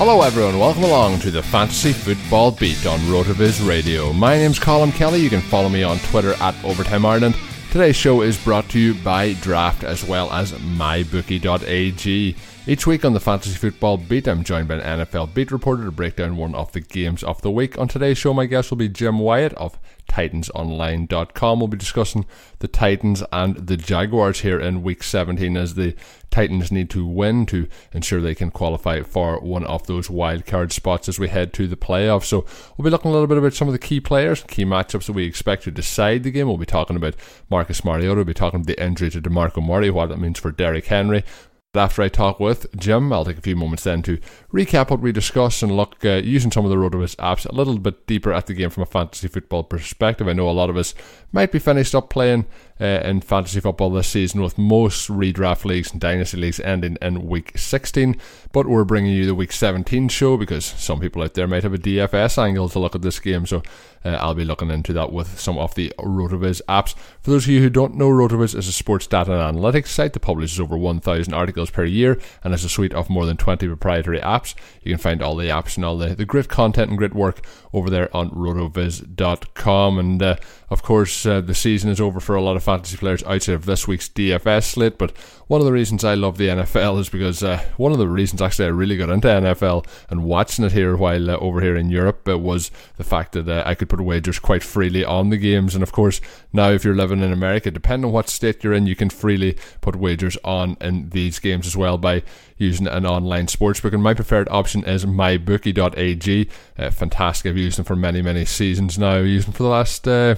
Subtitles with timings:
[0.00, 0.58] Hello, everyone.
[0.58, 4.14] Welcome along to the Fantasy Football Beat on Rotoviz Radio.
[4.14, 5.20] My name's Colm Kelly.
[5.20, 7.36] You can follow me on Twitter at Overtime Ireland.
[7.70, 12.34] Today's show is brought to you by Draft as well as MyBookie.ag.
[12.66, 15.90] Each week on the Fantasy Football Beat, I'm joined by an NFL beat reporter to
[15.90, 17.78] break down one of the games of the week.
[17.78, 19.78] On today's show, my guest will be Jim Wyatt of
[20.10, 21.58] TitansOnline.com.
[21.58, 22.26] We'll be discussing
[22.58, 25.94] the Titans and the Jaguars here in Week 17 as the
[26.30, 30.70] Titans need to win to ensure they can qualify for one of those wild card
[30.70, 32.26] spots as we head to the playoffs.
[32.26, 32.44] So
[32.76, 35.06] we'll be looking a little bit about some of the key players, and key matchups
[35.06, 36.46] that we expect to decide the game.
[36.46, 37.16] We'll be talking about
[37.48, 38.16] Marcus Mariota.
[38.16, 41.24] We'll be talking about the injury to DeMarco Murray, what that means for Derrick Henry.
[41.72, 44.18] After I talk with Jim, I'll take a few moments then to
[44.52, 47.78] recap what we discussed and look uh, using some of the Rotoviz apps a little
[47.78, 50.26] bit deeper at the game from a fantasy football perspective.
[50.26, 50.96] I know a lot of us
[51.30, 52.46] might be finished up playing
[52.80, 57.28] uh, in fantasy football this season with most redraft leagues and dynasty leagues ending in
[57.28, 58.16] week 16,
[58.50, 61.74] but we're bringing you the week 17 show because some people out there might have
[61.74, 63.46] a DFS angle to look at this game.
[63.46, 63.62] So
[64.04, 66.94] uh, I'll be looking into that with some of the Rotoviz apps.
[67.20, 70.14] For those of you who don't know, Rotoviz is a sports data and analytics site
[70.14, 73.66] that publishes over 1,000 articles per year and has a suite of more than 20
[73.66, 74.54] proprietary apps.
[74.82, 77.44] You can find all the apps and all the, the great content and great work
[77.72, 79.98] over there on rotoviz.com.
[79.98, 80.36] And uh,
[80.70, 83.66] of course, uh, the season is over for a lot of fantasy players outside of
[83.66, 84.98] this week's DFS slate.
[84.98, 85.16] But
[85.46, 88.40] one of the reasons I love the NFL is because uh, one of the reasons
[88.40, 91.90] actually I really got into NFL and watching it here while uh, over here in
[91.90, 95.36] Europe uh, was the fact that uh, I could put wagers quite freely on the
[95.36, 95.74] games.
[95.74, 96.20] And of course,
[96.52, 99.56] now if you're living in America, depending on what state you're in, you can freely
[99.80, 102.22] put wagers on in these games as well by
[102.60, 103.92] using an online sportsbook.
[103.92, 106.48] And my preferred option is mybookie.ag.
[106.78, 107.50] Uh, fantastic.
[107.50, 109.16] I've used them for many, many seasons now.
[109.16, 110.36] I've used them for the last uh,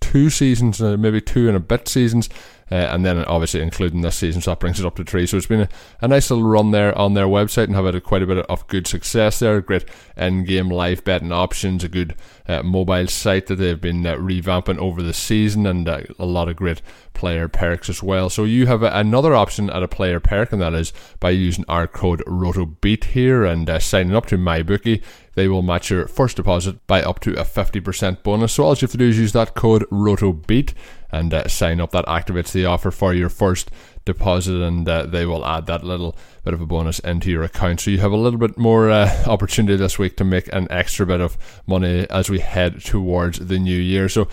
[0.00, 2.28] two seasons, uh, maybe two and a bit seasons.
[2.70, 5.26] Uh, and then obviously including this season, so that brings it up to three.
[5.26, 5.68] So it's been a,
[6.00, 8.38] a nice little run there on their website and have had a, quite a bit
[8.38, 9.60] of good success there.
[9.60, 9.84] Great
[10.16, 12.16] in-game live betting options, a good
[12.48, 16.48] uh, mobile site that they've been uh, revamping over the season, and uh, a lot
[16.48, 16.82] of great
[17.14, 18.28] player perks as well.
[18.28, 21.64] So you have a, another option at a player perk, and that is by using
[21.68, 25.02] our code ROTOBEAT here and uh, signing up to MyBookie.
[25.34, 28.54] They will match your first deposit by up to a 50% bonus.
[28.54, 30.72] So all you have to do is use that code ROTOBEAT
[31.16, 31.90] and uh, sign up.
[31.90, 33.70] That activates the offer for your first
[34.04, 37.80] deposit, and uh, they will add that little bit of a bonus into your account.
[37.80, 41.06] So you have a little bit more uh, opportunity this week to make an extra
[41.06, 41.36] bit of
[41.66, 44.08] money as we head towards the new year.
[44.08, 44.28] So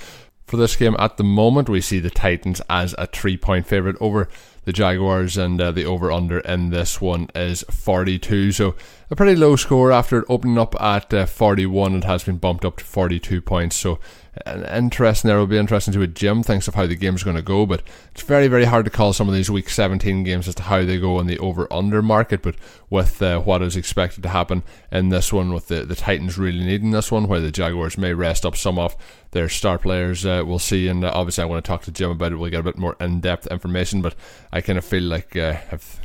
[0.46, 3.98] for this game at the moment, we see the Titans as a three point favourite
[4.00, 4.30] over
[4.66, 8.52] the Jaguars, and uh, the over under in this one is 42.
[8.52, 8.76] So
[9.10, 11.96] a pretty low score after opening up at uh, 41.
[11.96, 13.76] It has been bumped up to 42 points.
[13.76, 14.00] So
[14.48, 15.38] interesting there.
[15.38, 17.66] It'll be interesting to what Jim thinks of how the game's going to go.
[17.66, 20.64] But it's very, very hard to call some of these Week 17 games as to
[20.64, 22.42] how they go in the over-under market.
[22.42, 22.56] But
[22.90, 26.64] with uh, what is expected to happen in this one, with the, the Titans really
[26.64, 28.96] needing this one, where the Jaguars may rest up some of
[29.34, 30.88] their star players, uh, we'll see.
[30.88, 32.38] And uh, obviously, I want to talk to Jim about it.
[32.38, 34.02] We'll get a bit more in-depth information.
[34.02, 34.16] But
[34.52, 35.58] I kind of feel like uh,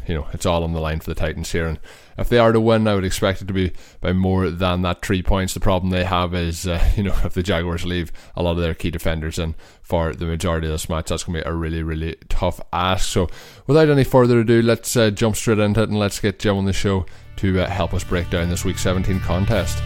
[0.06, 1.78] you know it's all on the line for the Titans here, and
[2.16, 5.02] if they are to win, I would expect it to be by more than that
[5.02, 5.54] three points.
[5.54, 8.58] The problem they have is, uh, you know, if the Jaguars leave a lot of
[8.58, 11.54] their key defenders in for the majority of this match, that's going to be a
[11.54, 13.08] really, really tough ask.
[13.08, 13.28] So,
[13.66, 16.72] without any further ado, let's jump straight into it and let's get Jim on the
[16.72, 19.80] show to uh, help us break down this week 17 contest.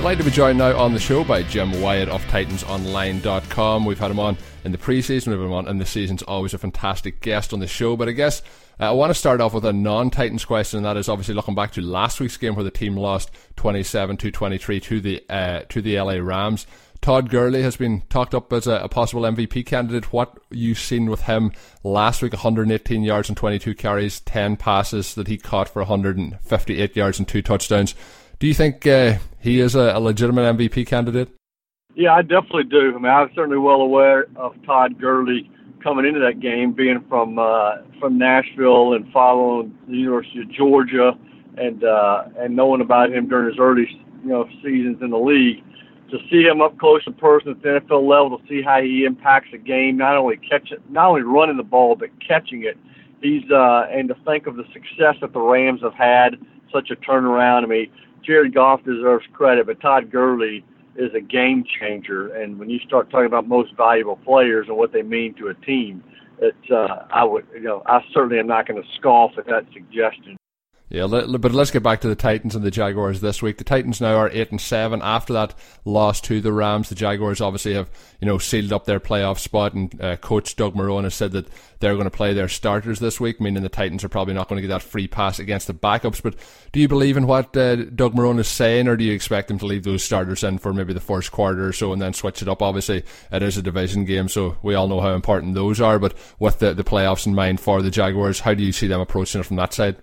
[0.00, 3.84] Delighted to be joined now on the show by Jim Wyatt of TitansOnline.com.
[3.84, 6.54] We've had him on in the preseason, we've had him on in the season's always
[6.54, 7.98] a fantastic guest on the show.
[7.98, 8.40] But I guess
[8.80, 11.34] uh, I want to start off with a non Titans question, and that is obviously
[11.34, 15.22] looking back to last week's game where the team lost 27 to 23 to the,
[15.28, 16.66] uh, to the LA Rams.
[17.02, 20.14] Todd Gurley has been talked up as a, a, possible MVP candidate.
[20.14, 21.52] What you've seen with him
[21.84, 22.32] last week?
[22.32, 27.42] 118 yards and 22 carries, 10 passes that he caught for 158 yards and two
[27.42, 27.94] touchdowns.
[28.40, 31.28] Do you think uh, he is a, a, legitimate MVP candidate?
[31.94, 32.94] Yeah, I definitely do.
[32.96, 35.50] I mean, I'm certainly well aware of Todd Gurley
[35.84, 41.12] coming into that game, being from uh, from Nashville and following the University of Georgia,
[41.58, 43.86] and uh, and knowing about him during his early
[44.22, 45.62] you know seasons in the league.
[46.10, 49.04] To see him up close and personal at the NFL level, to see how he
[49.04, 52.78] impacts a game, not only catching, not only running the ball, but catching it.
[53.20, 56.36] He's uh, and to think of the success that the Rams have had,
[56.72, 57.64] such a turnaround.
[57.64, 57.90] I mean,
[58.24, 60.64] Jared Goff deserves credit, but Todd Gurley
[60.96, 62.34] is a game changer.
[62.34, 65.54] And when you start talking about most valuable players and what they mean to a
[65.54, 66.02] team,
[66.38, 69.66] it's uh, I would you know I certainly am not going to scoff at that
[69.72, 70.36] suggestion.
[70.90, 73.58] Yeah, but let's get back to the Titans and the Jaguars this week.
[73.58, 75.54] The Titans now are eight and seven after that
[75.84, 76.88] loss to the Rams.
[76.88, 77.88] The Jaguars obviously have
[78.20, 81.46] you know sealed up their playoff spot, and uh, coach Doug Marrone has said that
[81.78, 84.56] they're going to play their starters this week, meaning the Titans are probably not going
[84.56, 86.20] to get that free pass against the backups.
[86.20, 86.34] But
[86.72, 89.60] do you believe in what uh, Doug Marrone is saying, or do you expect him
[89.60, 92.42] to leave those starters in for maybe the first quarter or so and then switch
[92.42, 92.62] it up?
[92.62, 96.00] Obviously, it is a division game, so we all know how important those are.
[96.00, 99.00] But with the the playoffs in mind for the Jaguars, how do you see them
[99.00, 100.02] approaching it from that side?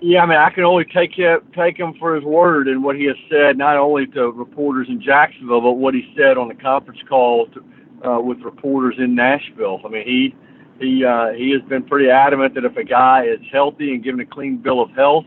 [0.00, 2.94] Yeah, I mean, I can only take him, take him for his word and what
[2.94, 6.54] he has said, not only to reporters in Jacksonville, but what he said on the
[6.54, 9.80] conference call to, uh, with reporters in Nashville.
[9.84, 10.34] I mean, he
[10.78, 14.20] he uh, he has been pretty adamant that if a guy is healthy and given
[14.20, 15.24] a clean bill of health,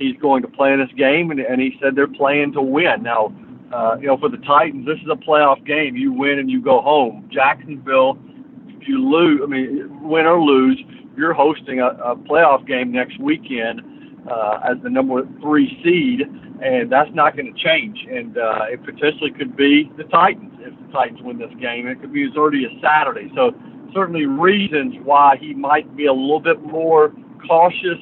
[0.00, 3.04] he's going to play in this game, and, and he said they're playing to win.
[3.04, 3.32] Now,
[3.72, 5.94] uh, you know, for the Titans, this is a playoff game.
[5.94, 7.28] You win and you go home.
[7.32, 8.18] Jacksonville,
[8.66, 10.82] if you lose, I mean, win or lose,
[11.16, 13.80] you're hosting a, a playoff game next weekend
[14.30, 16.22] uh, as the number three seed,
[16.62, 17.98] and that's not going to change.
[18.10, 21.86] And uh, it potentially could be the Titans if the Titans win this game.
[21.86, 23.30] It could be as early as Saturday.
[23.34, 23.52] So
[23.94, 27.12] certainly reasons why he might be a little bit more
[27.46, 27.98] cautious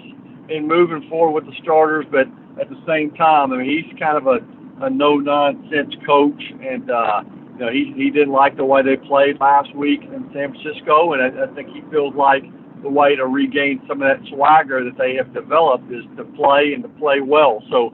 [0.48, 2.26] in moving forward with the starters, but
[2.60, 6.90] at the same time, I mean he's kind of a, a no nonsense coach, and
[6.90, 7.22] uh,
[7.54, 11.12] you know he he didn't like the way they played last week in San Francisco,
[11.12, 12.44] and I, I think he feels like
[12.83, 16.73] the way to regain some of that swagger that they have developed is to play
[16.75, 17.62] and to play well.
[17.71, 17.92] So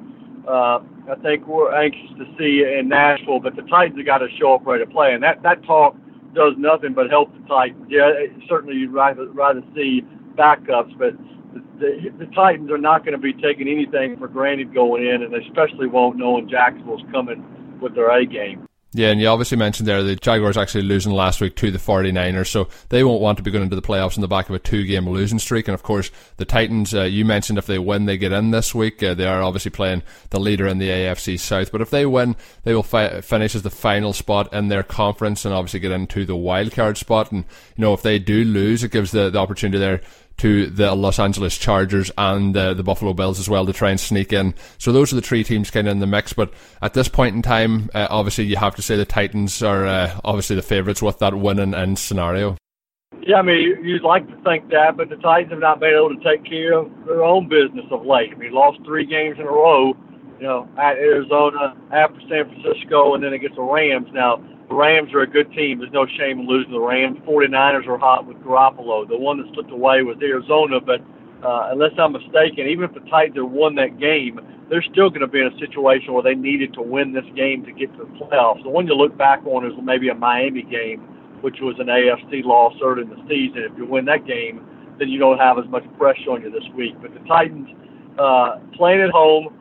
[0.49, 4.29] uh, I think we're anxious to see in Nashville, but the Titans have got to
[4.39, 5.97] show up ready to play, and that that talk
[6.35, 7.87] does nothing but help the Titans.
[7.89, 8.11] Yeah,
[8.49, 10.03] certainly you'd rather rather see
[10.37, 11.13] backups, but
[11.53, 15.23] the, the, the Titans are not going to be taking anything for granted going in,
[15.23, 17.45] and especially won't knowing Jacksonville's coming
[17.81, 18.67] with their A game.
[18.95, 22.49] Yeah, and you obviously mentioned there the Jaguars actually losing last week to the 49ers,
[22.49, 24.59] so they won't want to be going into the playoffs in the back of a
[24.59, 25.67] two game losing streak.
[25.67, 28.75] And of course, the Titans, uh, you mentioned if they win, they get in this
[28.75, 29.03] week.
[29.03, 32.37] Uh, they are obviously playing the leader in the AFC South, but if they win,
[32.65, 36.27] they will fi- finish as the final spot in their conference and obviously get into
[36.27, 37.33] the wild card spot.
[37.33, 37.47] And,
[37.77, 40.03] you know, if they do lose, it gives the, the opportunity there
[40.39, 44.01] to the Los Angeles Chargers and uh, the Buffalo Bills as well to try and
[44.01, 44.55] sneak in.
[44.79, 46.33] So those are the three teams kind of in the mix.
[46.33, 49.87] But at this point in time, uh, obviously you have to say the Titans are
[49.87, 52.57] uh, obviously the favourites with that winning end scenario.
[53.25, 56.17] Yeah, I mean, you'd like to think that, but the Titans have not been able
[56.17, 58.31] to take care of their own business of late.
[58.33, 59.95] I mean, lost three games in a row,
[60.41, 64.09] you know, at Arizona, after San Francisco, and then against the Rams.
[64.13, 65.81] Now, the Rams are a good team.
[65.81, 67.19] There's no shame in losing the Rams.
[67.29, 69.07] 49ers are hot with Garoppolo.
[69.07, 71.05] The one that slipped away was Arizona, but
[71.45, 75.21] uh, unless I'm mistaken, even if the Titans had won that game, they're still going
[75.21, 78.09] to be in a situation where they needed to win this game to get to
[78.09, 78.63] the playoffs.
[78.63, 81.01] The one you look back on is maybe a Miami game,
[81.43, 83.69] which was an AFC loss early in the season.
[83.71, 84.65] If you win that game,
[84.99, 86.95] then you don't have as much pressure on you this week.
[87.03, 87.69] But the Titans
[88.19, 89.53] uh, playing at home,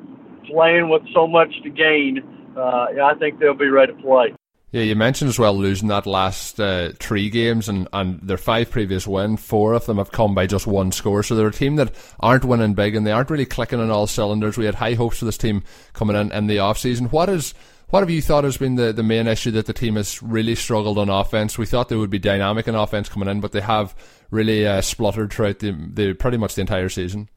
[0.48, 2.24] playing with so much to gain,
[2.56, 4.34] uh, I think they'll be ready to play.
[4.72, 8.72] Yeah, you mentioned as well losing that last uh, three games, and, and their five
[8.72, 11.24] previous wins, four of them have come by just one score.
[11.24, 14.08] So they're a team that aren't winning big, and they aren't really clicking on all
[14.08, 14.58] cylinders.
[14.58, 17.08] We had high hopes for this team coming in in the off season.
[17.08, 17.54] What is
[17.90, 20.56] what have you thought has been the, the main issue that the team has really
[20.56, 21.58] struggled on offense?
[21.58, 23.94] We thought they would be dynamic in offense coming in, but they have
[24.30, 27.28] really uh, spluttered throughout the, the pretty much the entire season.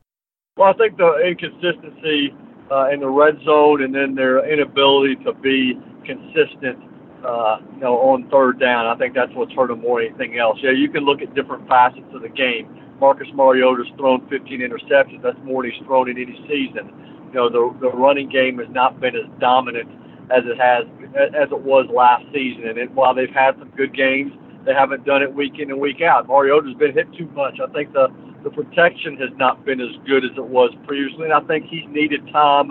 [0.57, 2.33] Well, I think the inconsistency
[2.71, 5.73] uh, in the red zone, and then their inability to be
[6.07, 6.94] consistent
[7.25, 8.87] uh, you know, on third down.
[8.87, 10.59] I think that's what's hurt them more than anything else.
[10.63, 12.69] Yeah, you can look at different facets of the game.
[13.01, 15.23] Marcus Mariota's thrown 15 interceptions.
[15.23, 16.93] That's more than he's thrown in any season.
[17.29, 19.89] You know, the the running game has not been as dominant
[20.31, 20.87] as it has
[21.35, 22.69] as it was last season.
[22.69, 24.33] And it, while they've had some good games,
[24.65, 26.29] they haven't done it week in and week out.
[26.29, 27.59] Mariota's been hit too much.
[27.61, 28.09] I think the
[28.45, 31.89] the protection has not been as good as it was previously, and I think he's
[31.89, 32.71] needed time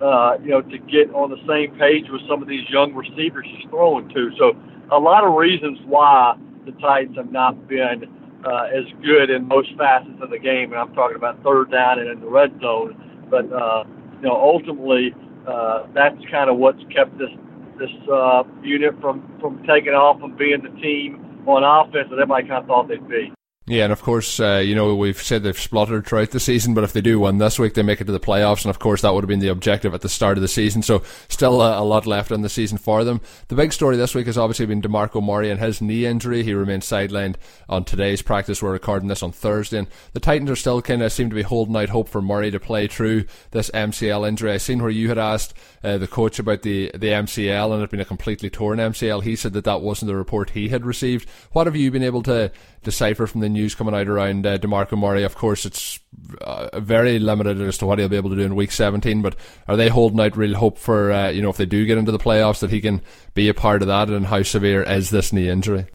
[0.00, 3.46] uh, you know, to get on the same page with some of these young receivers
[3.46, 4.30] he's throwing to.
[4.38, 4.56] So
[4.90, 8.04] a lot of reasons why the Titans have not been
[8.44, 11.98] uh, as good in most facets of the game, and I'm talking about third down
[11.98, 12.96] and in the red zone.
[13.30, 13.84] But uh,
[14.16, 15.14] you know, ultimately,
[15.46, 17.30] uh, that's kind of what's kept this
[17.78, 22.48] this uh, unit from from taking off and being the team on offense that everybody
[22.48, 23.32] kind of thought they'd be.
[23.70, 26.82] Yeah, and of course, uh, you know, we've said they've spluttered throughout the season, but
[26.82, 29.02] if they do win this week, they make it to the playoffs, and of course,
[29.02, 30.82] that would have been the objective at the start of the season.
[30.82, 33.20] So, still a, a lot left in the season for them.
[33.46, 36.42] The big story this week has obviously been DeMarco Murray and his knee injury.
[36.42, 37.36] He remains sidelined
[37.68, 38.60] on today's practice.
[38.60, 41.42] We're recording this on Thursday, and the Titans are still kind of seem to be
[41.42, 44.50] holding out hope for Murray to play through this MCL injury.
[44.50, 47.90] I seen where you had asked uh, the coach about the the MCL and it
[47.90, 49.22] been a completely torn MCL.
[49.22, 51.28] He said that that wasn't the report he had received.
[51.52, 52.50] What have you been able to
[52.82, 55.22] decipher from the news coming out around uh, DeMarco Murray.
[55.22, 56.00] Of course, it's
[56.40, 59.22] uh, very limited as to what he'll be able to do in Week 17.
[59.22, 59.36] But
[59.68, 62.12] are they holding out real hope for uh, you know if they do get into
[62.12, 63.02] the playoffs that he can
[63.34, 64.08] be a part of that?
[64.08, 65.86] And how severe is this knee injury?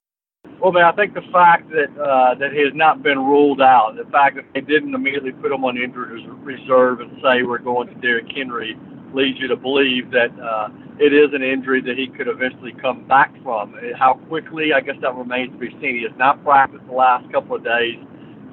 [0.60, 3.96] Well, man, I think the fact that uh, that he has not been ruled out,
[3.96, 6.10] the fact that they didn't immediately put him on injured
[6.44, 8.78] reserve and say we're going to Derrick Henry,
[9.14, 10.70] leads you to believe that uh,
[11.00, 13.76] it is an injury that he could eventually come back from.
[13.98, 15.96] How quickly, I guess that remains to be seen.
[15.98, 18.00] He has not practiced the last couple of days.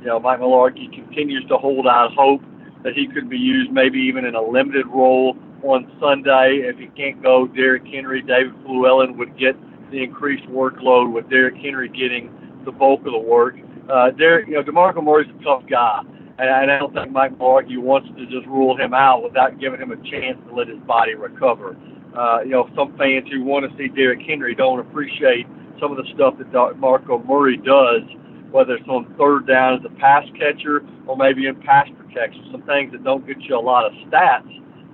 [0.00, 2.42] You know, Mike Mularkey continues to hold out hope
[2.82, 6.62] that he could be used maybe even in a limited role on Sunday.
[6.64, 9.54] If he can't go, Derrick Henry, David Fluellen would get
[9.90, 12.32] the increased workload with Derrick Henry getting
[12.64, 13.54] the bulk of the work.
[13.88, 16.02] Uh, Derrick, you know, DeMarco Murray's a tough guy,
[16.38, 19.92] and, I don't think Mike Mularkey wants to just rule him out without giving him
[19.92, 21.76] a chance to let his body recover.
[22.16, 25.46] Uh, you know, some fans who want to see Derrick Henry don't appreciate
[25.80, 28.02] some of the stuff that Marco Murray does,
[28.50, 32.46] whether it's on third down as a pass catcher or maybe in pass protection.
[32.52, 34.48] Some things that don't get you a lot of stats,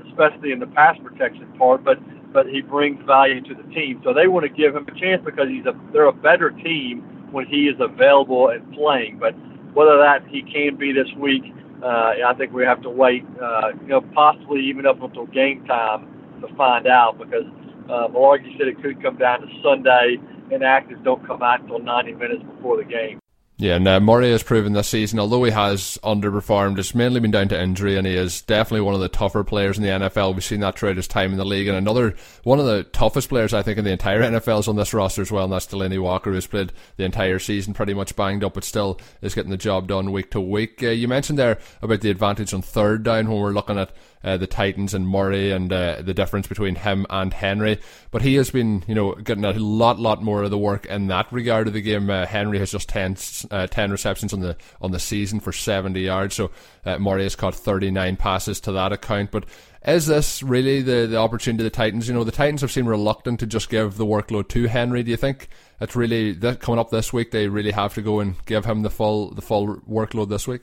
[0.08, 1.98] especially in the pass protection part, but
[2.32, 4.00] but he brings value to the team.
[4.04, 7.02] So they want to give him a chance because he's a they're a better team
[7.32, 9.18] when he is available and playing.
[9.18, 9.34] But
[9.78, 11.44] whether that he can be this week,
[11.84, 13.22] uh, I think we have to wait.
[13.40, 16.08] Uh, you know, possibly even up until game time
[16.40, 17.46] to find out because
[17.88, 20.16] uh, Mularkey said it could come down to Sunday,
[20.50, 23.20] and actors don't come out until 90 minutes before the game.
[23.60, 27.48] Yeah, and Murray has proven this season, although he has underperformed, it's mainly been down
[27.48, 30.32] to injury, and he is definitely one of the tougher players in the NFL.
[30.32, 33.28] We've seen that throughout his time in the league, and another one of the toughest
[33.28, 35.66] players I think in the entire NFL is on this roster as well, and that's
[35.66, 39.50] Delanie Walker, who's played the entire season pretty much banged up, but still is getting
[39.50, 40.80] the job done week to week.
[40.80, 43.90] Uh, you mentioned there about the advantage on third down when we're looking at
[44.24, 47.78] uh, the Titans and Murray and uh, the difference between him and Henry.
[48.10, 51.06] But he has been, you know, getting a lot, lot more of the work in
[51.08, 52.10] that regard of the game.
[52.10, 53.16] Uh, Henry has just 10,
[53.50, 56.34] uh, 10, receptions on the on the season for 70 yards.
[56.34, 56.50] So
[56.84, 59.30] uh, Murray has caught 39 passes to that account.
[59.30, 59.44] But
[59.86, 62.08] is this really the, the opportunity the Titans?
[62.08, 65.02] You know, the Titans have seemed reluctant to just give the workload to Henry.
[65.02, 65.48] Do you think
[65.80, 67.30] it's really that coming up this week?
[67.30, 70.62] They really have to go and give him the full the full workload this week.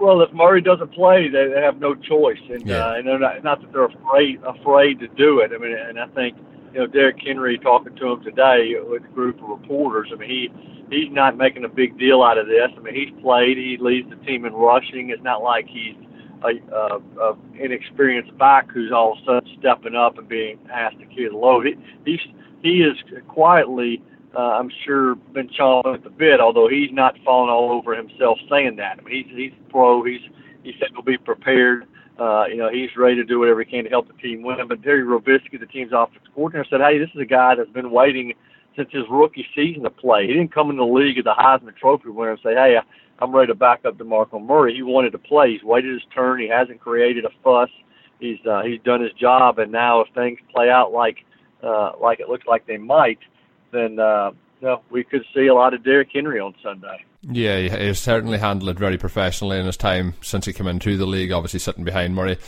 [0.00, 2.86] Well, if Murray doesn't play, they, they have no choice, and yeah.
[2.86, 5.50] uh, and they're not, not that they're afraid afraid to do it.
[5.52, 6.36] I mean, and I think
[6.72, 10.10] you know Derrick Henry talking to him today with a group of reporters.
[10.12, 10.48] I mean, he
[10.90, 12.70] he's not making a big deal out of this.
[12.76, 13.56] I mean, he's played.
[13.56, 15.10] He leads the team in rushing.
[15.10, 15.96] It's not like he's
[16.42, 20.98] a, a, a inexperienced back who's all of a sudden stepping up and being asked
[21.00, 21.66] to carry the load.
[21.66, 21.74] He,
[22.04, 22.20] he's
[22.62, 22.96] he is
[23.28, 24.02] quietly,
[24.36, 26.40] uh, I'm sure, been chomping at the bit.
[26.40, 28.98] Although he's not falling all over himself saying that.
[28.98, 30.04] I mean, he's he's pro.
[30.04, 30.20] He's
[30.62, 31.86] he said he'll be prepared.
[32.18, 34.56] Uh, you know, he's ready to do whatever he can to help the team win.
[34.68, 37.90] But Terry Robiskie, the team's offensive coordinator, said, "Hey, this is a guy that's been
[37.90, 38.34] waiting
[38.76, 40.26] since his rookie season to play.
[40.26, 42.78] He didn't come in the league as a Heisman Trophy winner and say, "Hey,
[43.20, 45.52] I'm ready to back up DeMarco Murray." He wanted to play.
[45.52, 46.40] He's waited his turn.
[46.40, 47.70] He hasn't created a fuss.
[48.20, 51.24] He's uh, he's done his job, and now if things play out like
[51.62, 53.18] uh, like it looks like they might,
[53.72, 57.04] then uh, you know, we could see a lot of Derrick Henry on Sunday.
[57.22, 61.06] Yeah, he's certainly handled it very professionally in his time since he came into the
[61.06, 62.38] league, obviously sitting behind Murray.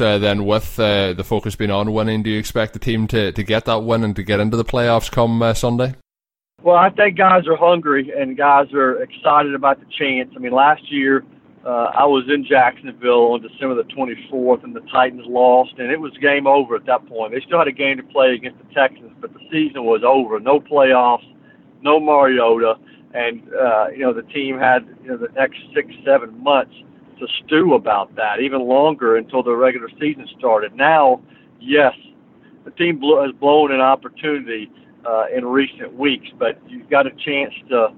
[0.00, 3.32] Uh, then, with uh, the focus being on winning, do you expect the team to,
[3.32, 5.94] to get that win and to get into the playoffs come uh, Sunday?
[6.62, 10.30] Well, I think guys are hungry and guys are excited about the chance.
[10.36, 11.24] I mean, last year
[11.68, 16.00] uh, I was in Jacksonville on December the 24th, and the Titans lost, and it
[16.00, 17.32] was game over at that point.
[17.32, 20.40] They still had a game to play against the Texans, but the season was over.
[20.40, 21.26] No playoffs,
[21.82, 22.76] no Mariota
[23.14, 26.74] and uh, you know the team had you know the next six seven months
[27.18, 30.74] to stew about that, even longer until the regular season started.
[30.74, 31.20] Now,
[31.60, 31.92] yes,
[32.64, 34.70] the team blew, has blown an opportunity
[35.04, 37.88] uh, in recent weeks, but you've got a chance to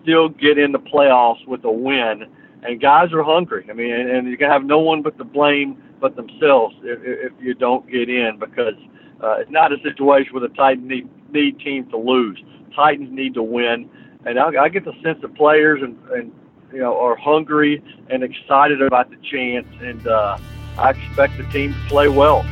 [0.00, 2.24] still get in the playoffs with a win.
[2.62, 3.66] And guys are hungry.
[3.70, 6.98] I mean, and, and you can have no one but to blame but themselves if,
[7.02, 8.74] if you don't get in because
[9.22, 12.42] uh, it's not a situation where the Titans need, need team to lose.
[12.74, 13.88] Titans need to win
[14.24, 16.32] and I, I get the sense that players and, and
[16.72, 20.38] you know are hungry and excited about the chance, and uh,
[20.78, 22.44] I expect the team to play well.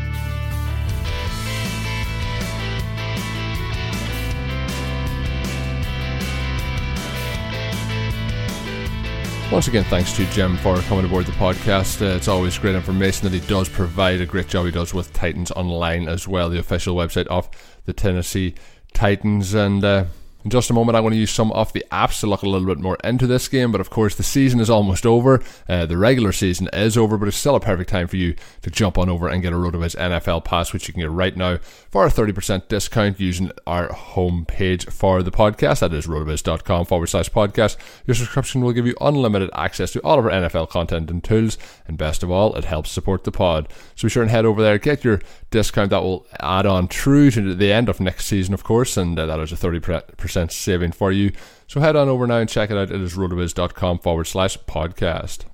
[9.51, 12.03] Once again, thanks to Jim for coming aboard the podcast.
[12.03, 14.21] Uh, it's always great information that he does provide.
[14.21, 17.49] A great job he does with Titans Online as well, the official website of
[17.87, 18.55] the Tennessee
[18.93, 19.55] Titans.
[19.55, 20.05] And uh,
[20.45, 22.49] in just a moment, I'm going to use some of the apps to look a
[22.49, 23.73] little bit more into this game.
[23.73, 25.43] But of course, the season is almost over.
[25.69, 28.71] Uh, the regular season is over, but it's still a perfect time for you to
[28.71, 31.59] jump on over and get a RotoViz NFL Pass, which you can get right now
[31.91, 35.81] for a 30% discount using our homepage for the podcast.
[35.81, 37.77] That is rotoviz.com forward slash podcast.
[38.07, 41.59] Your subscription will give you unlimited access to all of our NFL content and tools.
[41.89, 43.69] And best of all, it helps support the pod.
[43.97, 45.21] So be sure and head over there, get your
[45.51, 48.97] discount that will add on through to the end of next season, of course.
[48.97, 51.33] And uh, that is a 30% percent saving for you.
[51.67, 52.91] So head on over now and check it out.
[52.91, 55.45] It is rotoviz.com forward slash podcast.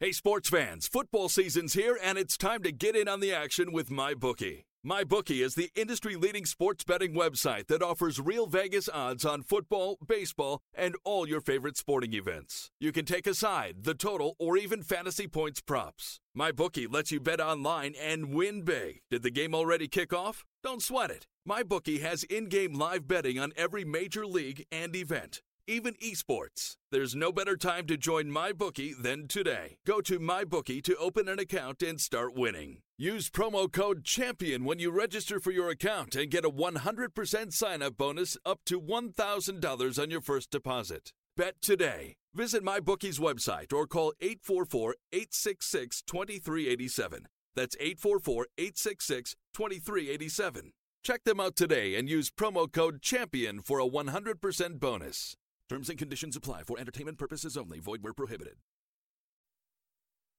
[0.00, 3.72] Hey, sports fans, football season's here, and it's time to get in on the action
[3.72, 4.64] with MyBookie.
[4.84, 9.96] MyBookie is the industry leading sports betting website that offers real Vegas odds on football,
[10.06, 12.70] baseball, and all your favorite sporting events.
[12.78, 16.20] You can take a side, the total, or even fantasy points props.
[16.36, 19.00] MyBookie lets you bet online and win big.
[19.10, 20.44] Did the game already kick off?
[20.64, 21.26] Don't sweat it.
[21.48, 26.76] MyBookie has in game live betting on every major league and event even esports.
[26.90, 29.76] There's no better time to join MyBookie than today.
[29.86, 32.78] Go to MyBookie to open an account and start winning.
[32.98, 37.82] Use promo code CHAMPION when you register for your account and get a 100% sign
[37.82, 41.12] up bonus up to $1,000 on your first deposit.
[41.36, 42.14] Bet today.
[42.34, 47.26] Visit MyBookie's website or call 844 866 2387.
[47.54, 50.72] That's 844 866 2387.
[51.02, 55.36] Check them out today and use promo code CHAMPION for a 100% bonus.
[55.68, 57.78] Terms and conditions apply for entertainment purposes only.
[57.78, 58.56] Void where prohibited.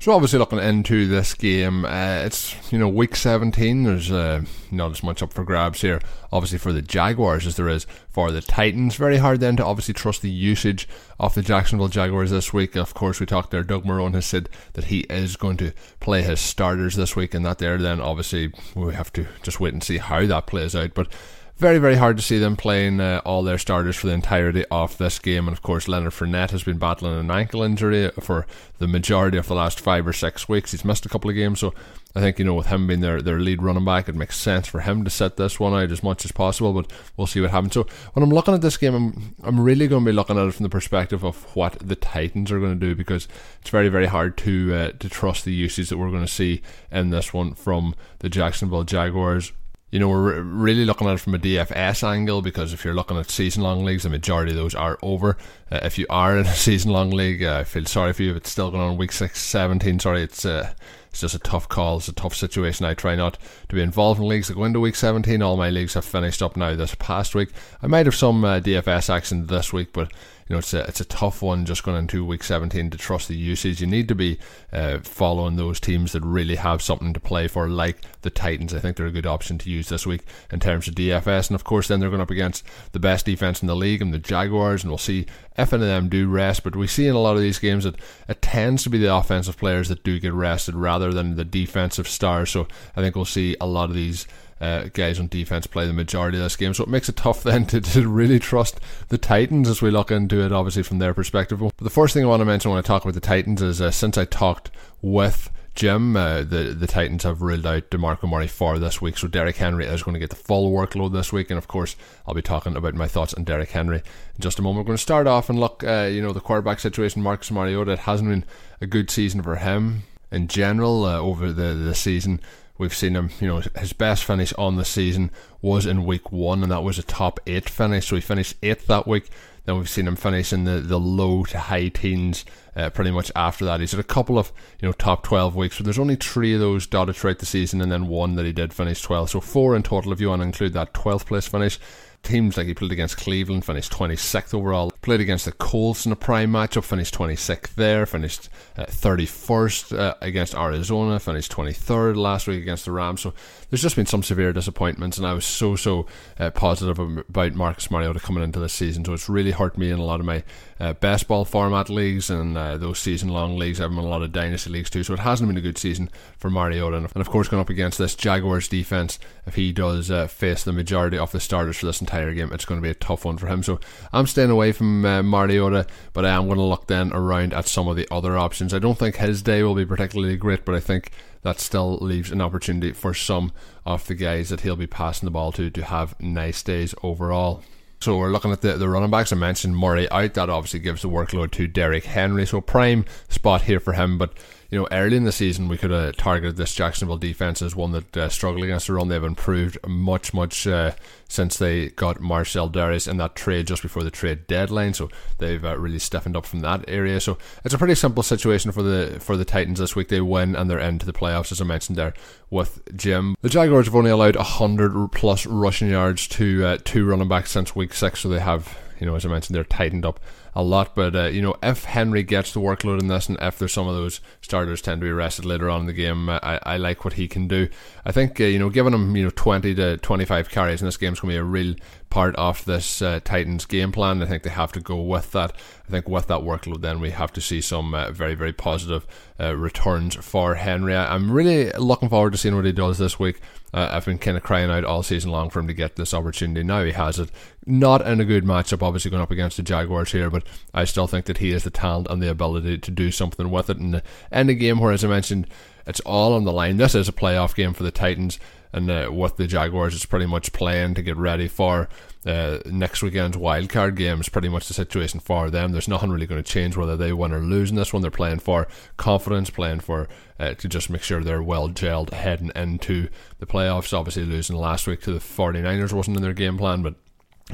[0.06, 3.86] So obviously looking into this game, uh, it's you know week 17.
[3.86, 6.00] There's uh, not as much up for grabs here,
[6.32, 8.98] obviously for the Jaguars as there is for the Titans.
[8.98, 10.88] Very hard then to obviously trust the usage
[11.20, 12.76] of the Jacksonville Jaguars this week.
[12.76, 13.64] Of course, we talked there.
[13.64, 17.44] Doug Marrone has said that he is going to play his starters this week, and
[17.44, 20.94] that there then obviously we have to just wait and see how that plays out.
[20.94, 21.12] But
[21.58, 24.98] very, very hard to see them playing uh, all their starters for the entirety of
[24.98, 25.48] this game.
[25.48, 28.46] And of course, Leonard Fournette has been battling an ankle injury for
[28.80, 30.72] the majority of the last five or six weeks.
[30.72, 31.74] He's missed a couple of games, so
[32.14, 34.68] I think, you know, with him being their, their lead running back, it makes sense
[34.68, 37.52] for him to set this one out as much as possible, but we'll see what
[37.52, 37.74] happens.
[37.74, 40.46] So when I'm looking at this game, I'm, I'm really going to be looking at
[40.46, 43.30] it from the perspective of what the Titans are going to do because
[43.62, 46.62] it's very, very hard to, uh, to trust the usage that we're going to see
[46.92, 49.54] in this one from the Jacksonville Jaguars
[49.92, 53.18] you know, we're really looking at it from a DFS angle because if you're looking
[53.18, 55.38] at season long leagues, the majority of those are over.
[55.72, 58.32] Uh, if you are in a season long league, uh, I feel sorry for you
[58.32, 60.00] if it's still going on week six, 17.
[60.00, 60.74] Sorry, it's uh,
[61.16, 61.98] it's just a tough call.
[61.98, 62.86] It's a tough situation.
[62.86, 63.38] I try not
[63.70, 65.42] to be involved in leagues that go into week 17.
[65.42, 67.52] All my leagues have finished up now this past week.
[67.82, 70.12] I might have some uh, DFS action this week, but
[70.48, 73.28] you know, it's a it's a tough one just going into week 17 to trust
[73.28, 73.82] the usage.
[73.82, 74.38] You need to be
[74.72, 78.72] uh, following those teams that really have something to play for, like the Titans.
[78.72, 81.56] I think they're a good option to use this week in terms of DFS, and
[81.56, 84.20] of course, then they're going up against the best defense in the league and the
[84.20, 85.26] Jaguars, and we'll see
[85.58, 86.64] if any of them do rest.
[86.64, 87.96] But we see in a lot of these games that
[88.28, 92.08] it tends to be the offensive players that do get rested rather than the defensive
[92.08, 92.52] stars.
[92.52, 94.28] So I think we'll see a lot of these
[94.62, 96.74] uh, guys on defense play the majority of this game.
[96.74, 100.12] So it makes it tough then to, to really trust the Titans as we look
[100.12, 101.60] into it, obviously, from their perspective.
[101.60, 103.82] But the first thing I want to mention when I talk about the Titans is
[103.82, 108.48] uh, since I talked with Jim, uh, the the Titans have ruled out DeMarco Murray
[108.48, 111.50] for this week, so Derrick Henry is going to get the full workload this week,
[111.50, 114.62] and of course I'll be talking about my thoughts on Derrick Henry in just a
[114.62, 114.86] moment.
[114.86, 117.22] We're going to start off and look, uh, you know, the quarterback situation.
[117.22, 118.46] Marcus Mariota, it hasn't been
[118.80, 122.40] a good season for him in general uh, over the the season.
[122.78, 126.62] We've seen him, you know, his best finish on the season was in week one,
[126.62, 128.08] and that was a top eight finish.
[128.08, 129.30] So he finished eighth that week.
[129.64, 133.32] Then we've seen him finish in the, the low to high teens uh, pretty much
[133.36, 133.80] after that.
[133.80, 136.60] He's had a couple of you know top 12 weeks, but there's only three of
[136.60, 139.32] those dotted throughout the season, and then one that he did finish 12.
[139.32, 141.80] So four in total if you want to include that 12th place finish
[142.26, 144.92] teams like he played against Cleveland, finished 26th overall.
[145.02, 148.06] Played against the Colts in a prime matchup, finished 26th there.
[148.06, 153.22] Finished uh, 31st uh, against Arizona, finished 23rd last week against the Rams.
[153.22, 153.34] So
[153.70, 156.08] there's just been some severe disappointments, and I was so so
[156.40, 159.06] uh, positive about Marcus Mariota coming into this season.
[159.06, 160.44] So it's really hurt me in a lot of my
[160.80, 163.80] uh, best ball format leagues and uh, those season long leagues.
[163.80, 165.04] I've been in a lot of dynasty leagues too.
[165.04, 167.98] So it hasn't been a good season for Mariota, and of course going up against
[167.98, 172.02] this Jaguars defense, if he does uh, face the majority of the starters for this
[172.02, 172.52] entire game.
[172.52, 173.64] It's going to be a tough one for him.
[173.64, 173.80] So
[174.12, 177.68] I'm staying away from uh, Mariota, but I am going to look then around at
[177.68, 178.74] some of the other options.
[178.74, 181.12] I don't think his day will be particularly great, but I think
[181.44, 183.54] that still leaves an opportunity for some
[183.86, 187.64] of the guys that he'll be passing the ball to to have nice days overall.
[188.06, 189.34] So we're looking at the, the running backs.
[189.34, 190.36] I mentioned Murray out.
[190.36, 192.46] That obviously gives the workload to Derrick Henry.
[192.46, 194.20] So prime spot here for him.
[194.20, 194.34] But
[194.70, 197.92] you know, early in the season, we could have targeted this Jacksonville defense as one
[197.92, 199.08] that uh, struggled against the run.
[199.08, 200.92] They've improved much, much uh,
[201.28, 204.94] since they got Marcel Dareus in that trade just before the trade deadline.
[204.94, 207.20] So they've uh, really stiffened up from that area.
[207.20, 210.10] So it's a pretty simple situation for the for the Titans this week.
[210.10, 212.14] They win and they're into the playoffs, as I mentioned there
[212.50, 213.36] with Jim.
[213.42, 217.76] The Jaguars have only allowed hundred plus rushing yards to uh, two running backs since
[217.76, 220.20] week six, so they have, you know, as I mentioned, they're tightened up
[220.56, 220.96] a lot.
[220.96, 223.88] But uh, you know, if Henry gets the workload in this, and if there's some
[223.88, 227.04] of those starters tend to be rested later on in the game, I, I like
[227.04, 227.68] what he can do.
[228.06, 230.98] I think uh, you know, giving him you know 20 to 25 carries in this
[230.98, 231.76] game is going to be a real
[232.10, 234.22] part of this uh, Titans game plan.
[234.22, 235.52] I think they have to go with that.
[235.88, 239.06] I think with that workload, then we have to see some uh, very, very positive
[239.40, 240.96] uh, returns for Henry.
[240.96, 243.42] I'm really looking forward to seeing what he does this week.
[243.74, 246.14] Uh, I've been kind of crying out all season long for him to get this
[246.14, 246.64] opportunity.
[246.64, 247.30] Now he has it.
[247.66, 251.08] Not in a good matchup, obviously going up against the Jaguars here, but I still
[251.08, 253.78] think that he has the talent and the ability to do something with it.
[253.78, 255.48] And in a game where, as I mentioned,
[255.88, 256.78] it's all on the line.
[256.78, 258.40] This is a playoff game for the Titans
[258.76, 261.88] and uh, with the Jaguars, it's pretty much playing to get ready for
[262.26, 264.20] uh, next weekend's wildcard game.
[264.20, 265.72] Is pretty much the situation for them.
[265.72, 268.02] There's nothing really going to change whether they win or lose in this one.
[268.02, 270.10] They're playing for confidence, playing for
[270.42, 273.08] uh, to just make sure they're well gelled heading into
[273.40, 273.98] the playoffs.
[273.98, 276.96] Obviously, losing last week to the 49ers wasn't in their game plan, but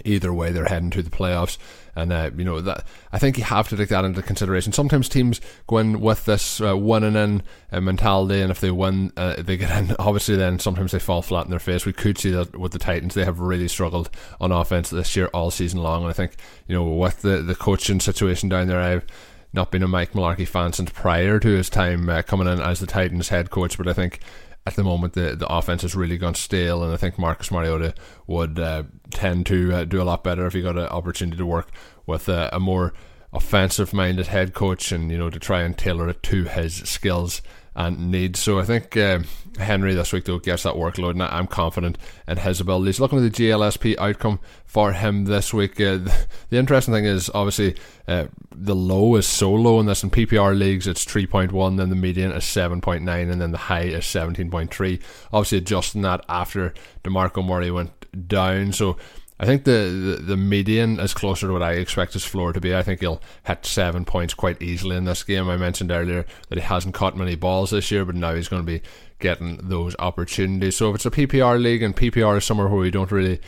[0.05, 1.57] either way they're heading to the playoffs.
[1.93, 4.71] And uh, you know that I think you have to take that into consideration.
[4.71, 9.11] Sometimes teams go in with this uh, winning in uh, mentality and if they win
[9.17, 11.85] uh, they get in obviously then sometimes they fall flat in their face.
[11.85, 13.13] We could see that with the Titans.
[13.13, 16.03] They have really struggled on offense this year all season long.
[16.03, 16.35] And I think
[16.67, 19.05] you know with the, the coaching situation down there I've
[19.53, 22.79] not been a Mike Mularkey fan since prior to his time uh, coming in as
[22.79, 23.77] the Titans head coach.
[23.77, 24.21] But I think
[24.65, 27.93] at the moment the, the offense has really gone stale, and I think Marcus Mariota
[28.27, 31.45] would uh, tend to uh, do a lot better if he got an opportunity to
[31.45, 31.69] work
[32.05, 32.93] with a, a more
[33.33, 37.41] offensive minded head coach and you know to try and tailor it to his skills
[37.75, 38.39] and needs.
[38.39, 39.19] So I think uh,
[39.57, 42.99] Henry this week though gets that workload, and I'm confident in his abilities.
[42.99, 47.29] Looking at the GLSP outcome for him this week, uh, the, the, interesting thing is
[47.33, 47.75] obviously
[48.07, 50.03] uh, the low is so low in this.
[50.03, 54.03] In PPR leagues, it's 3.1, then the median is 7.9, and then the high is
[54.05, 55.01] 17.3.
[55.31, 57.91] Obviously, adjusting that after Demarco Murray went
[58.27, 58.97] down, so
[59.41, 59.71] I think the,
[60.19, 62.75] the, the median is closer to what I expect his floor to be.
[62.75, 65.49] I think he'll hit seven points quite easily in this game.
[65.49, 68.61] I mentioned earlier that he hasn't caught many balls this year, but now he's going
[68.61, 68.83] to be
[69.17, 70.75] getting those opportunities.
[70.75, 73.41] So if it's a PPR league and PPR is somewhere where we don't really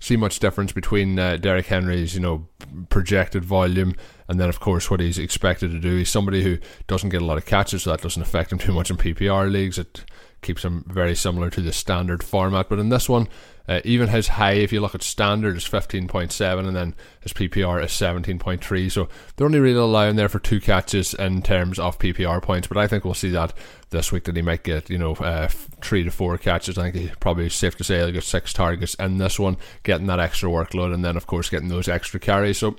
[0.00, 2.48] see much difference between uh, Derrick Henry's, you know,
[2.88, 3.94] projected volume
[4.28, 5.96] and then of course what he's expected to do.
[5.96, 8.72] He's somebody who doesn't get a lot of catches, so that doesn't affect him too
[8.72, 9.76] much in PPR leagues.
[9.76, 10.04] It
[10.40, 12.68] keeps him very similar to the standard format.
[12.68, 13.28] But in this one,
[13.66, 17.82] uh, even his high, if you look at standard, is 15.7, and then his PPR
[17.82, 18.92] is 17.3.
[18.92, 22.68] So they're only really allowing there for two catches in terms of PPR points.
[22.68, 23.54] But I think we'll see that
[23.90, 26.76] this week that he might get, you know, uh, three to four catches.
[26.76, 30.08] I think he probably safe to say he'll get six targets in this one, getting
[30.08, 32.58] that extra workload, and then of course getting those extra carries.
[32.58, 32.76] So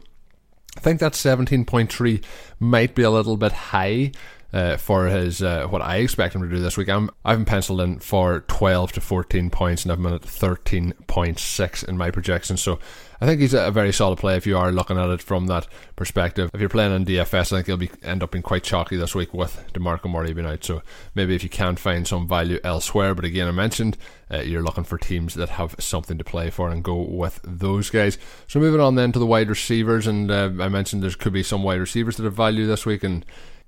[0.78, 2.24] I think that 17.3
[2.60, 4.12] might be a little bit high
[4.56, 6.88] uh, for his uh, what I expect him to do this week.
[6.88, 11.98] I'm I've penciled in for 12 to 14 points, and I've been at 13.6 in
[11.98, 12.56] my projection.
[12.56, 12.80] So
[13.20, 15.68] I think he's a very solid play if you are looking at it from that
[15.98, 16.50] perspective.
[16.54, 19.14] If you're playing on DFS, I think he'll be end up being quite chalky this
[19.14, 20.64] week with Demarco Murray being out.
[20.64, 20.82] So
[21.16, 23.98] maybe if you can find some value elsewhere, but again, I mentioned
[24.32, 27.90] uh, you're looking for teams that have something to play for and go with those
[27.90, 28.18] guys.
[28.48, 31.44] So moving on then to the wide receivers, and uh, I mentioned there could be
[31.44, 33.26] some wide receivers that have value this week, and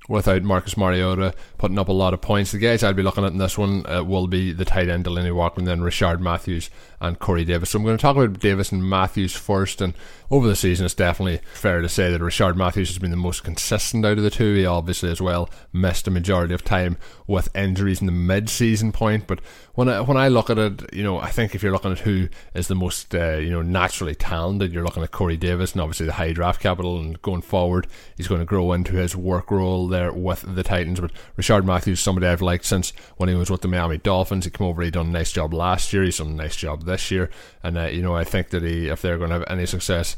[0.07, 2.51] without Marcus Mariota putting up a lot of points.
[2.51, 5.05] The guys I'd be looking at in this one uh, will be the tight end
[5.05, 6.69] Delanie Walker and then Rishard Matthews
[7.01, 7.71] and Corey Davis.
[7.71, 9.81] So I'm going to talk about Davis and Matthews first.
[9.81, 9.93] And
[10.29, 13.43] over the season, it's definitely fair to say that Rishard Matthews has been the most
[13.43, 14.55] consistent out of the two.
[14.55, 19.25] He obviously as well missed a majority of time with injuries in the mid-season point.
[19.27, 19.39] But
[19.75, 21.99] when I, when I look at it, you know, I think if you're looking at
[21.99, 25.81] who is the most, uh, you know, naturally talented, you're looking at Corey Davis and
[25.81, 26.99] obviously the high draft capital.
[26.99, 27.87] And going forward,
[28.17, 30.99] he's going to grow into his work role there with the Titans.
[30.99, 34.45] But Rishard Matthews, somebody I've liked since when he was with the Miami Dolphins.
[34.45, 36.03] He came over, he done a nice job last year.
[36.03, 37.29] He's done a nice job this year,
[37.63, 40.16] and uh, you know I think that he, if they're going to have any success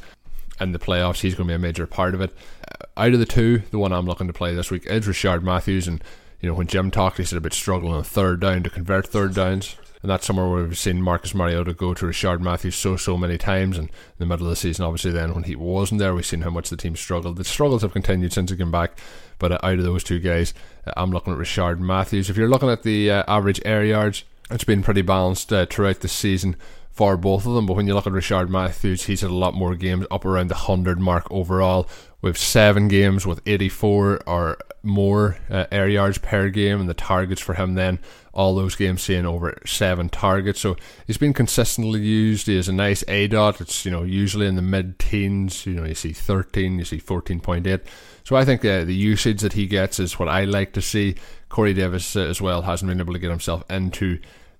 [0.59, 2.31] in the playoffs, he's going to be a major part of it.
[2.69, 5.43] Uh, out of the two, the one I'm looking to play this week is Rishard
[5.43, 6.03] Matthews, and
[6.41, 9.33] you know when Jim talked, he said about struggling on third down to convert third
[9.33, 9.75] downs.
[10.01, 13.37] And that's somewhere where we've seen Marcus Mariota go to Rishard Matthews so, so many
[13.37, 13.77] times.
[13.77, 16.41] And in the middle of the season, obviously, then when he wasn't there, we've seen
[16.41, 17.35] how much the team struggled.
[17.35, 18.97] The struggles have continued since he came back.
[19.39, 20.53] But uh, out of those two guys,
[20.87, 22.29] uh, I'm looking at Rishard Matthews.
[22.29, 25.99] If you're looking at the uh, average air yards, it's been pretty balanced uh, throughout
[25.99, 26.55] the season
[26.91, 27.65] for both of them.
[27.65, 30.49] But when you look at Rishard Matthews, he's had a lot more games up around
[30.49, 31.87] the 100 mark overall.
[32.21, 37.39] With seven games with 84 or more uh, air yards per game, and the targets
[37.39, 37.99] for him then
[38.33, 40.59] all those games seeing over seven targets.
[40.59, 42.47] So he's been consistently used.
[42.47, 43.61] He a nice aDOT.
[43.61, 45.65] It's you know usually in the mid teens.
[45.65, 47.81] You know you see 13, you see 14.8.
[48.23, 51.15] So I think uh, the usage that he gets is what I like to see.
[51.49, 54.19] Corey Davis uh, as well hasn't been able to get himself into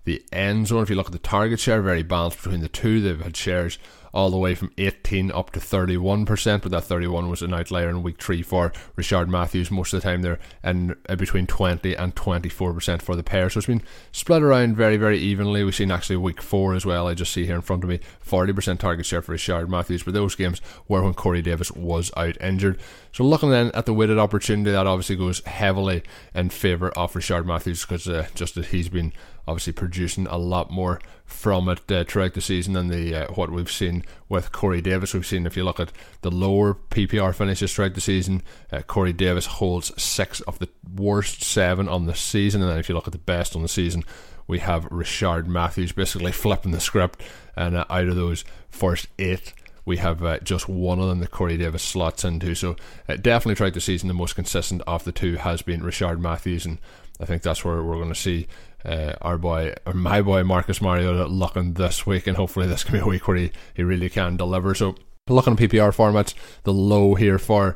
[0.10, 0.84] the end zone.
[0.84, 3.00] If you look at the target share, very balanced between the two.
[3.00, 3.78] They've had shares
[4.14, 8.04] all the way from 18 up to 31%, but that 31 was an outlier in
[8.04, 9.70] week three for Rishard Matthews.
[9.70, 13.50] Most of the time, they're in uh, between 20 and 24% for the pair.
[13.50, 15.64] So it's been split around very, very evenly.
[15.64, 17.08] We've seen actually week four as well.
[17.08, 20.14] I just see here in front of me 40% target share for Rishard Matthews, but
[20.14, 22.80] those games were when Corey Davis was out injured.
[23.12, 27.46] So looking then at the weighted opportunity, that obviously goes heavily in favour of Rishard
[27.46, 29.14] Matthews because uh, just that he's been
[29.50, 33.50] obviously producing a lot more from it uh, throughout the season than the uh, what
[33.50, 35.14] we've seen with Corey Davis.
[35.14, 39.14] We've seen if you look at the lower PPR finishes throughout the season, uh, Corey
[39.14, 43.08] Davis holds six of the worst seven on the season, and then if you look
[43.08, 44.04] at the best on the season,
[44.48, 47.22] we have Rishard Matthews basically flipping the script,
[47.56, 49.54] and uh, out of those first eight
[49.86, 52.54] we have uh, just one of them that Corey Davis slots into.
[52.54, 52.76] So
[53.08, 56.64] uh, definitely throughout the season, the most consistent of the two has been Rishard Matthews,
[56.64, 56.78] and
[57.20, 58.48] I think that's where we're going to see
[58.86, 62.94] uh, our boy, or my boy Marcus Mariota looking this week, and hopefully this can
[62.94, 64.74] be a week where he, he really can deliver.
[64.74, 64.96] So
[65.28, 67.76] looking at PPR formats, the low here for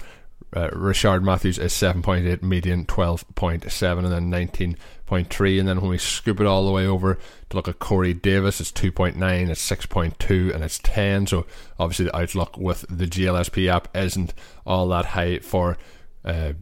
[0.56, 5.60] uh, Rishard Matthews is 7.8, median 12.7, and then 19.3.
[5.60, 7.16] And then when we scoop it all the way over
[7.50, 11.28] to look at Corey Davis, it's 2.9, it's 6.2, and it's 10.
[11.28, 11.46] So
[11.80, 14.34] obviously the outlook with the GLSP app isn't
[14.66, 15.78] all that high for
[16.24, 16.54] uh,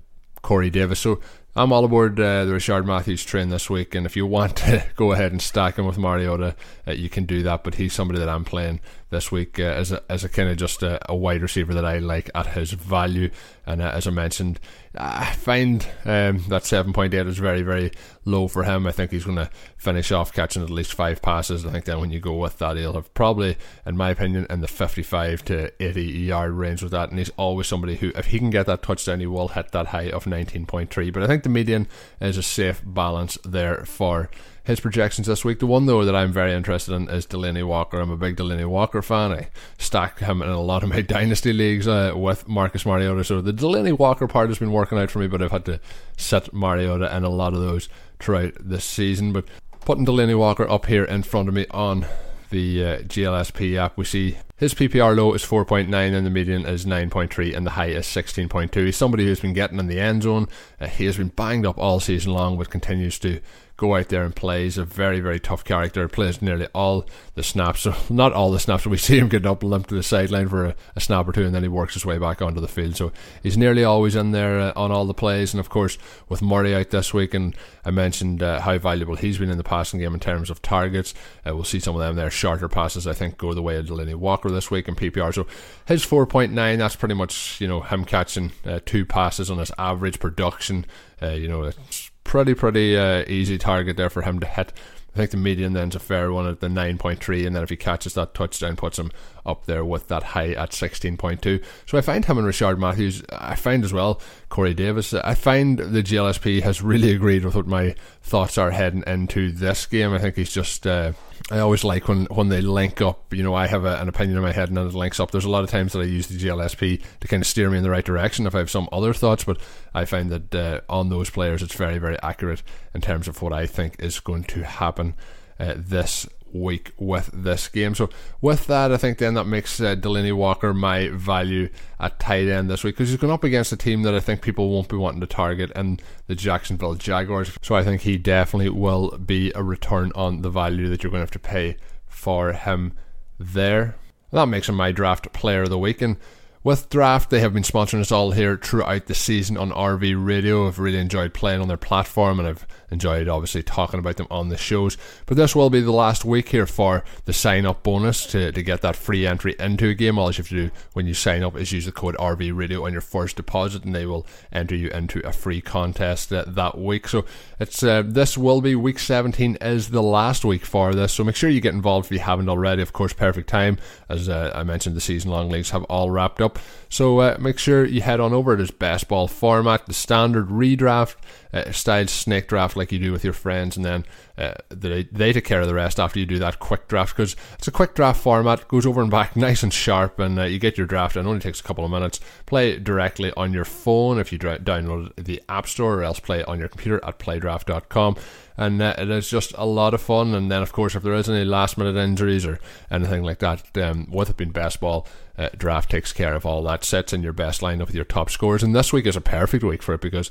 [0.41, 0.99] Corey Davis.
[0.99, 1.19] So
[1.53, 4.85] I'm all aboard uh, the Rishard Matthews train this week, and if you want to
[4.95, 6.55] go ahead and stack him with Mariota,
[6.87, 7.63] uh, you can do that.
[7.63, 8.79] But he's somebody that I'm playing
[9.11, 11.85] this week uh, as a, as a kind of just a, a, wide receiver that
[11.85, 13.29] I like at his value.
[13.65, 14.59] And uh, as I mentioned,
[14.95, 17.91] I find um, that 7.8 is very, very
[18.25, 18.87] low for him.
[18.87, 21.65] I think he's going to finish off catching at least five passes.
[21.65, 24.61] I think then when you go with that, he'll have probably, in my opinion, in
[24.61, 27.09] the 55 to 80 yard range with that.
[27.09, 29.87] And he's always somebody who, if he can get that touchdown, he will hit that
[29.87, 31.13] high of 19.3.
[31.13, 31.87] But I think the median
[32.21, 34.29] is a safe balance there for
[34.63, 35.59] his projections this week.
[35.59, 37.99] The one though that I'm very interested in is Delanie Walker.
[37.99, 39.31] I'm a big Delanie Walker fan.
[39.31, 43.23] I stack him in a lot of my dynasty leagues uh, with Marcus Mariota.
[43.23, 45.79] So the Delanie Walker part has been working out for me, but I've had to
[46.17, 49.33] set Mariota in a lot of those throughout this season.
[49.33, 49.45] But
[49.81, 52.05] putting Delanie Walker up here in front of me on
[52.51, 56.85] the uh, GLSP app, we see his PPR low is 4.9 and the median is
[56.85, 58.85] 9.3 and the high is 16.2.
[58.85, 60.47] He's somebody who's been getting in the end zone.
[60.79, 63.39] Uh, he has been banged up all season long but continues to
[63.81, 64.65] go out there and play.
[64.65, 66.07] He's a very, very tough character.
[66.07, 69.71] Plays nearly all the snaps, not all the snaps, we see him getting up and
[69.71, 72.05] limp to the sideline for a, a, snap or two, and then he works his
[72.05, 72.95] way back onto the field.
[72.95, 75.51] So he's nearly always in there uh, on all the plays.
[75.51, 75.97] And of course,
[76.29, 79.63] with Murray out this week, and I mentioned uh, how valuable he's been in the
[79.63, 81.15] passing game in terms of targets.
[81.43, 82.29] Uh, we'll see some of them there.
[82.29, 85.33] Shorter passes, I think, go the way of Delanie Walker this week in PPR.
[85.33, 85.47] So
[85.87, 90.19] his 4.9, that's pretty much you know him catching uh, two passes on his average
[90.19, 90.85] production.
[91.19, 94.73] Uh, you know, it's pretty pretty uh, easy target there for him to hit.
[95.13, 97.75] I think the median then's a fair one at the 9.3, and then if he
[97.75, 99.11] catches that touchdown, puts him
[99.45, 101.63] up there with that high at 16.2.
[101.85, 105.79] So I find him and Rishard Matthews, I find as well Corey Davis, I find
[105.79, 110.13] the GLSP has really agreed with what my thoughts are heading into this game.
[110.13, 110.85] I think he's just.
[110.85, 111.13] Uh,
[111.49, 113.33] I always like when, when they link up.
[113.33, 115.31] You know, I have a, an opinion in my head and then it links up.
[115.31, 117.77] There's a lot of times that I use the GLSP to kind of steer me
[117.77, 119.59] in the right direction if I have some other thoughts, but
[119.93, 122.61] I find that uh, on those players it's very, very accurate
[122.93, 125.15] in terms of what I think is going to happen
[125.59, 127.95] uh, this week with this game.
[127.95, 128.09] So
[128.41, 132.69] with that, I think then that makes uh, Delanie Walker my value at tight end
[132.69, 134.95] this week because he's going up against a team that I think people won't be
[134.95, 137.57] wanting to target and the Jacksonville Jaguars.
[137.61, 141.21] So I think he definitely will be a return on the value that you're going
[141.21, 142.93] to have to pay for him
[143.39, 143.95] there.
[144.31, 146.17] That makes him my draft player of the week and
[146.63, 150.67] with Draft, they have been sponsoring us all here throughout the season on RV Radio.
[150.67, 154.49] I've really enjoyed playing on their platform and I've enjoyed obviously talking about them on
[154.49, 154.95] the shows.
[155.25, 158.61] But this will be the last week here for the sign up bonus to, to
[158.61, 160.19] get that free entry into a game.
[160.19, 162.85] All you have to do when you sign up is use the code RV Radio
[162.85, 166.77] on your first deposit and they will enter you into a free contest uh, that
[166.77, 167.07] week.
[167.07, 167.25] So
[167.59, 171.13] it's uh, this will be week 17 is the last week for this.
[171.13, 172.83] So make sure you get involved if you haven't already.
[172.83, 173.77] Of course, perfect time.
[174.09, 176.50] As uh, I mentioned, the season long leagues have all wrapped up.
[176.89, 180.49] So uh, make sure you head on over to this best ball format, the standard
[180.49, 181.15] redraft
[181.53, 184.05] uh, style snake draft like you do with your friends, and then
[184.41, 187.35] uh, they, they take care of the rest after you do that quick draft because
[187.57, 190.59] it's a quick draft format, goes over and back nice and sharp, and uh, you
[190.59, 191.15] get your draft.
[191.15, 192.19] And it only takes a couple of minutes.
[192.45, 196.43] Play directly on your phone if you dra- download the App Store, or else play
[196.43, 198.15] on your computer at playdraft.com
[198.57, 200.35] and uh, it is just a lot of fun.
[200.35, 202.59] And then, of course, if there is any last minute injuries or
[202.91, 206.61] anything like that, um, with it being best ball, uh, draft takes care of all
[206.63, 206.83] that.
[206.83, 209.63] Sets in your best lineup with your top scores, and this week is a perfect
[209.63, 210.29] week for it because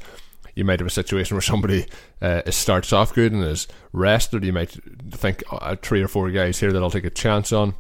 [0.61, 1.87] you might have a situation where somebody
[2.21, 4.45] uh, starts off good and is rested.
[4.45, 4.71] You might
[5.11, 7.75] think uh, three or four guys here that I'll take a chance on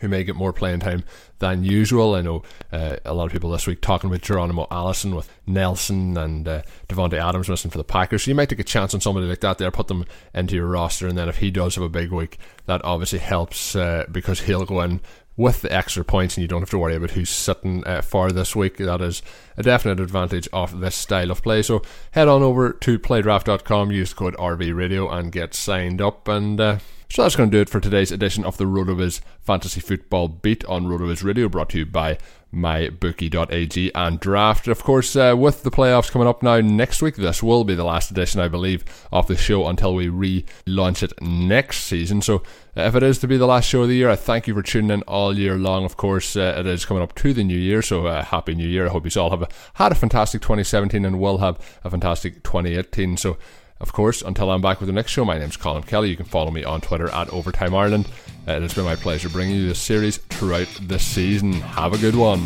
[0.00, 1.04] who may get more playing time
[1.38, 2.14] than usual.
[2.14, 6.16] I know uh, a lot of people this week talking about Geronimo Allison with Nelson
[6.16, 8.24] and uh, Davante Adams missing for the Packers.
[8.24, 10.04] So you might take a chance on somebody like that there, put them
[10.34, 13.76] into your roster, and then if he does have a big week, that obviously helps
[13.76, 15.00] uh, because he'll go in
[15.40, 18.54] with the extra points and you don't have to worry about who's sitting uh, this
[18.54, 18.76] week.
[18.76, 19.22] That is
[19.56, 21.62] a definite advantage of this style of play.
[21.62, 26.60] So head on over to playdraft.com, use the code RVRadio and get signed up and
[26.60, 30.28] uh, so that's going to do it for today's edition of the RotoViz Fantasy Football
[30.28, 32.18] Beat on RotoViz Radio, brought to you by
[32.54, 34.68] mybookie.ag and draft.
[34.68, 37.84] Of course, uh, with the playoffs coming up now next week, this will be the
[37.84, 42.22] last edition, I believe, of the show until we relaunch it next season.
[42.22, 42.42] So,
[42.76, 44.54] uh, if it is to be the last show of the year, I thank you
[44.54, 45.84] for tuning in all year long.
[45.84, 48.68] Of course, uh, it is coming up to the new year, so uh, happy new
[48.68, 48.86] year.
[48.86, 52.42] I hope you all have a, had a fantastic 2017 and will have a fantastic
[52.42, 53.16] 2018.
[53.16, 53.38] So,
[53.80, 56.10] of course, until I'm back with the next show, my name's Colm Kelly.
[56.10, 58.08] You can follow me on Twitter at Overtime Ireland.
[58.46, 61.52] Uh, it has been my pleasure bringing you this series throughout this season.
[61.52, 62.40] Have a good one.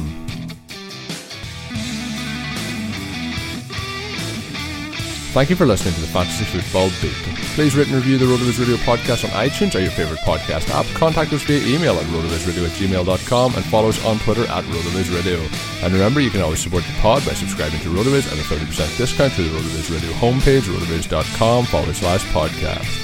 [5.32, 7.43] Thank you for listening to the Fantasy Football Beat.
[7.54, 10.86] Please rate and review the RotoViz Radio podcast on iTunes or your favourite podcast app.
[10.96, 15.14] Contact us via email at rotovizradio at gmail.com and follow us on Twitter at RotoViz
[15.14, 15.38] Radio.
[15.84, 18.98] And remember, you can always support the pod by subscribing to RotoViz at a 30%
[18.98, 23.00] discount through the RotoViz Radio homepage, rotoviz.com forward slash podcast.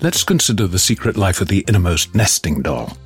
[0.00, 2.96] Let's consider the secret life of the innermost nesting doll.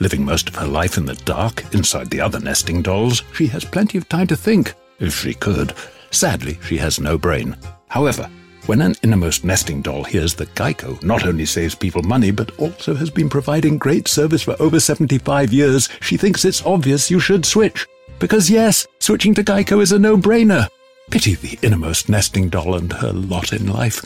[0.00, 3.66] Living most of her life in the dark, inside the other nesting dolls, she has
[3.66, 5.74] plenty of time to think, if she could.
[6.10, 7.56] Sadly, she has no brain.
[7.88, 8.30] However,
[8.66, 12.94] when an innermost nesting doll hears that Geico not only saves people money, but also
[12.94, 17.46] has been providing great service for over 75 years, she thinks it's obvious you should
[17.46, 17.86] switch.
[18.18, 20.68] Because yes, switching to Geico is a no-brainer.
[21.10, 24.04] Pity the innermost nesting doll and her lot in life.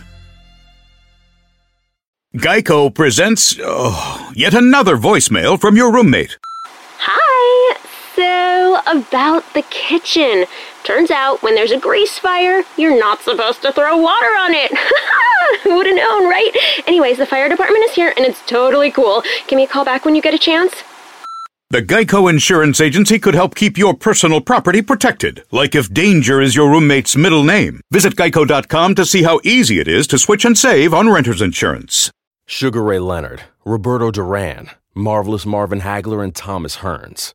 [2.37, 6.39] Geico presents oh, yet another voicemail from your roommate.
[6.99, 7.77] Hi.
[8.15, 10.45] So, about the kitchen.
[10.85, 14.73] Turns out when there's a grease fire, you're not supposed to throw water on it.
[15.63, 16.51] Who would have known, right?
[16.87, 19.23] Anyways, the fire department is here and it's totally cool.
[19.47, 20.83] Give me a call back when you get a chance.
[21.73, 26.57] The Geico Insurance Agency could help keep your personal property protected, like if danger is
[26.57, 27.81] your roommate's middle name.
[27.93, 32.11] Visit geico.com to see how easy it is to switch and save on renter's insurance.
[32.47, 37.35] Sugar Ray Leonard, Roberto Duran, Marvelous Marvin Hagler, and Thomas Hearns.